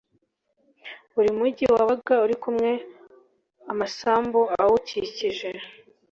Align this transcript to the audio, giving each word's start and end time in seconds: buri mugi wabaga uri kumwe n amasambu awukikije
buri 1.13 1.29
mugi 1.39 1.65
wabaga 1.75 2.13
uri 2.25 2.35
kumwe 2.43 2.71
n 2.79 2.81
amasambu 3.73 4.39
awukikije 4.61 5.49